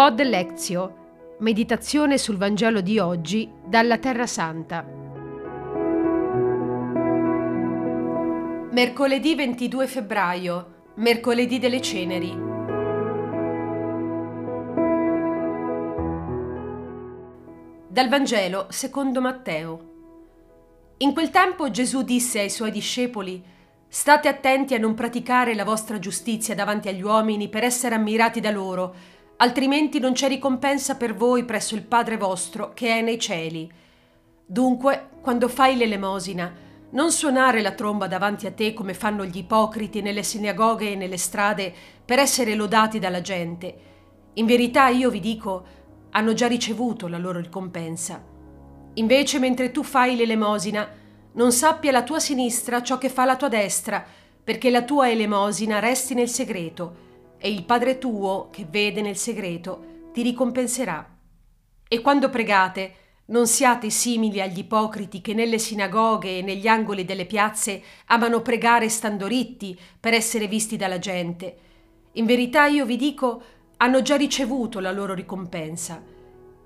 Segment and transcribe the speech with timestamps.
[0.00, 4.82] Pod Lezio, meditazione sul Vangelo di oggi dalla Terra Santa.
[8.70, 12.30] Mercoledì 22 febbraio, mercoledì delle ceneri.
[17.86, 19.88] Dal Vangelo secondo Matteo.
[20.96, 23.44] In quel tempo Gesù disse ai suoi discepoli,
[23.92, 28.52] State attenti a non praticare la vostra giustizia davanti agli uomini per essere ammirati da
[28.52, 28.94] loro,
[29.42, 33.70] altrimenti non c'è ricompensa per voi presso il Padre vostro che è nei cieli.
[34.44, 36.52] Dunque, quando fai l'elemosina,
[36.90, 41.16] non suonare la tromba davanti a te come fanno gli ipocriti nelle sinagoghe e nelle
[41.16, 41.72] strade
[42.04, 43.88] per essere lodati dalla gente.
[44.34, 45.64] In verità io vi dico,
[46.10, 48.22] hanno già ricevuto la loro ricompensa.
[48.94, 50.88] Invece, mentre tu fai l'elemosina,
[51.32, 54.04] non sappia la tua sinistra ciò che fa la tua destra,
[54.42, 57.08] perché la tua elemosina resti nel segreto,
[57.40, 61.08] e il Padre tuo, che vede nel segreto, ti ricompenserà.
[61.88, 62.94] E quando pregate,
[63.26, 68.88] non siate simili agli ipocriti che nelle sinagoghe e negli angoli delle piazze amano pregare
[68.88, 71.56] stando ritti per essere visti dalla gente.
[72.12, 73.42] In verità io vi dico,
[73.78, 76.02] hanno già ricevuto la loro ricompensa.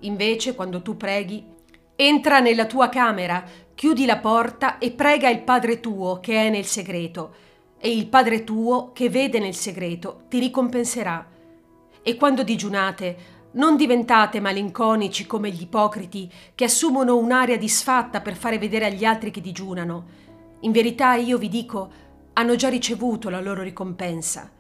[0.01, 1.45] Invece, quando tu preghi,
[1.97, 6.65] entra nella tua camera, chiudi la porta e prega il Padre tuo che è nel
[6.65, 7.35] segreto,
[7.85, 11.29] e il Padre tuo che vede nel segreto ti ricompenserà.
[12.03, 13.17] E quando digiunate,
[13.53, 19.31] non diventate malinconici come gli ipocriti che assumono un'aria disfatta per fare vedere agli altri
[19.31, 20.05] che digiunano.
[20.61, 21.91] In verità io vi dico,
[22.33, 24.51] hanno già ricevuto la loro ricompensa.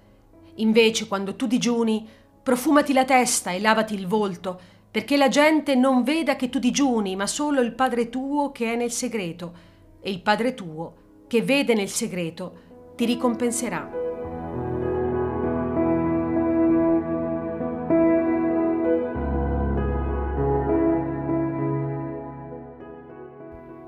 [0.57, 2.07] Invece, quando tu digiuni,
[2.43, 7.17] profumati la testa e lavati il volto, perché la gente non veda che tu digiuni,
[7.17, 9.55] ma solo il Padre tuo che è nel segreto,
[10.03, 13.91] e il Padre tuo che vede nel segreto ti ricompenserà.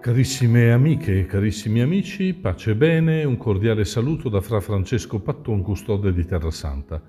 [0.01, 5.63] Carissime amiche e carissimi amici, pace e bene, un cordiale saluto da Fra Francesco Patton,
[5.63, 7.03] custode di Terra Santa.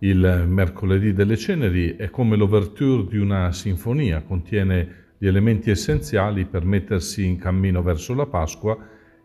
[0.00, 6.66] Il mercoledì delle ceneri è come l'ouverture di una sinfonia, contiene gli elementi essenziali per
[6.66, 8.76] mettersi in cammino verso la Pasqua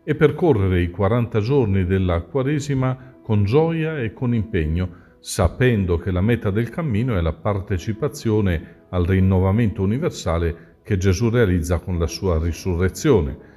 [0.04, 6.20] e percorrere i 40 giorni della Quaresima con gioia e con impegno, sapendo che la
[6.20, 12.38] meta del cammino è la partecipazione al rinnovamento universale che Gesù realizza con la sua
[12.42, 13.50] risurrezione.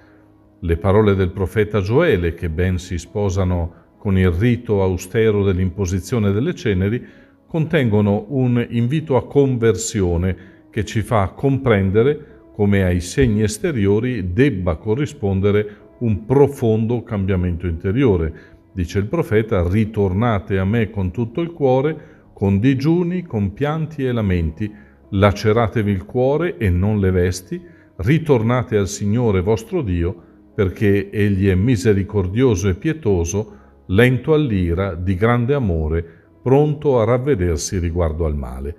[0.60, 6.54] Le parole del profeta Gioele, che ben si sposano con il rito austero dell'imposizione delle
[6.54, 7.04] ceneri,
[7.48, 15.76] contengono un invito a conversione che ci fa comprendere come ai segni esteriori debba corrispondere
[16.00, 18.34] un profondo cambiamento interiore.
[18.72, 24.14] Dice il profeta, ritornate a me con tutto il cuore, con digiuni, con pianti e
[24.14, 24.72] lamenti,
[25.10, 27.62] laceratevi il cuore e non le vesti,
[27.98, 30.16] ritornate al Signore vostro Dio,
[30.56, 36.06] perché Egli è misericordioso e pietoso, lento all'ira, di grande amore,
[36.42, 38.76] pronto a ravvedersi riguardo al male.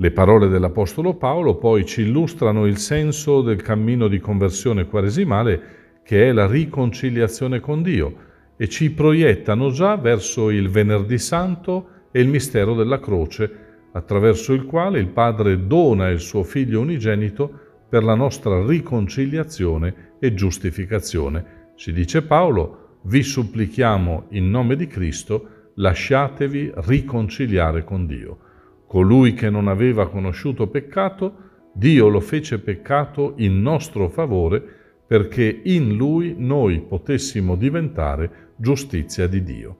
[0.00, 6.28] Le parole dell'Apostolo Paolo poi ci illustrano il senso del cammino di conversione quaresimale che
[6.28, 8.14] è la riconciliazione con Dio
[8.56, 13.50] e ci proiettano già verso il venerdì santo e il mistero della croce,
[13.90, 17.50] attraverso il quale il Padre dona il suo Figlio unigenito
[17.88, 21.72] per la nostra riconciliazione e giustificazione.
[21.74, 28.38] Ci dice Paolo, vi supplichiamo in nome di Cristo, lasciatevi riconciliare con Dio.
[28.88, 31.34] Colui che non aveva conosciuto peccato,
[31.74, 34.62] Dio lo fece peccato in nostro favore
[35.06, 39.76] perché in lui noi potessimo diventare giustizia di Dio.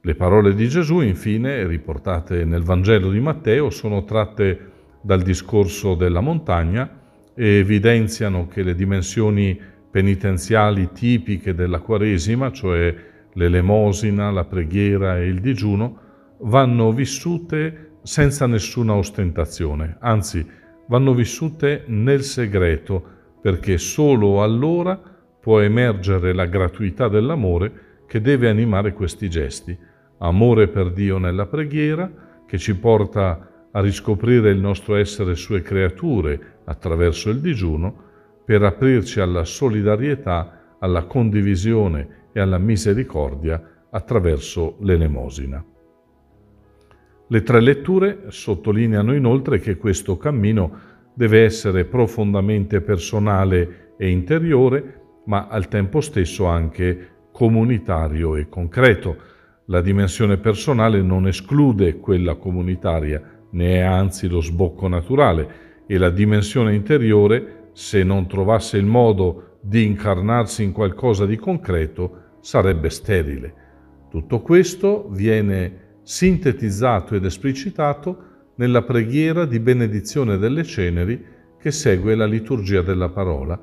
[0.00, 4.70] Le parole di Gesù, infine, riportate nel Vangelo di Matteo, sono tratte
[5.02, 7.00] dal discorso della montagna
[7.34, 12.94] e evidenziano che le dimensioni penitenziali tipiche della Quaresima, cioè
[13.34, 15.98] l'elemosina, la preghiera e il digiuno,
[16.38, 20.42] vanno vissute senza nessuna ostentazione, anzi
[20.86, 23.04] vanno vissute nel segreto,
[23.42, 24.98] perché solo allora
[25.38, 29.76] può emergere la gratuità dell'amore che deve animare questi gesti.
[30.20, 32.10] Amore per Dio nella preghiera,
[32.46, 37.94] che ci porta a riscoprire il nostro essere sue creature attraverso il digiuno,
[38.42, 45.62] per aprirci alla solidarietà, alla condivisione e alla misericordia attraverso l'elemosina.
[47.30, 50.72] Le tre letture sottolineano inoltre che questo cammino
[51.12, 59.16] deve essere profondamente personale e interiore, ma al tempo stesso anche comunitario e concreto.
[59.66, 66.08] La dimensione personale non esclude quella comunitaria, ne è anzi lo sbocco naturale e la
[66.08, 73.54] dimensione interiore, se non trovasse il modo di incarnarsi in qualcosa di concreto, sarebbe sterile.
[74.08, 78.22] Tutto questo viene sintetizzato ed esplicitato
[78.54, 81.22] nella preghiera di benedizione delle ceneri
[81.60, 83.60] che segue la liturgia della parola.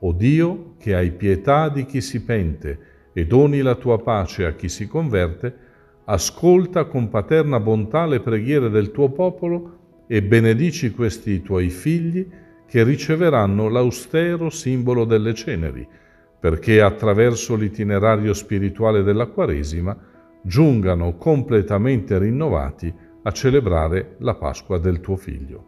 [0.00, 4.54] O Dio, che hai pietà di chi si pente e doni la tua pace a
[4.54, 5.54] chi si converte,
[6.06, 12.26] ascolta con paterna bontà le preghiere del tuo popolo e benedici questi tuoi figli
[12.66, 15.86] che riceveranno l'austero simbolo delle ceneri,
[16.40, 20.08] perché attraverso l'itinerario spirituale della Quaresima
[20.42, 22.92] giungano completamente rinnovati
[23.22, 25.66] a celebrare la Pasqua del tuo Figlio.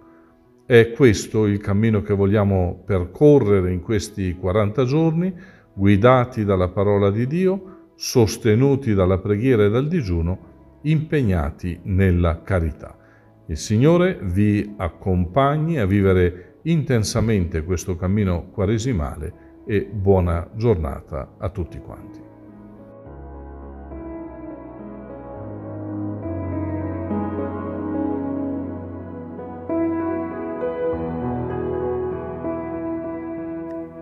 [0.66, 5.34] È questo il cammino che vogliamo percorrere in questi 40 giorni,
[5.72, 12.96] guidati dalla parola di Dio, sostenuti dalla preghiera e dal digiuno, impegnati nella carità.
[13.46, 21.78] Il Signore vi accompagni a vivere intensamente questo cammino quaresimale e buona giornata a tutti
[21.78, 22.33] quanti.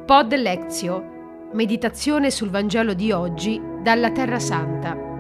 [0.05, 5.12] Pod Lezio, meditazione sul Vangelo di oggi dalla Terra Santa.